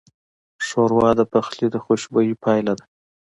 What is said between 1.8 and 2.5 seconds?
خوشبویۍ